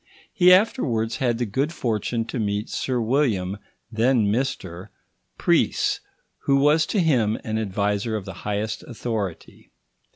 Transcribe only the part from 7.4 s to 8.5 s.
an adviser of the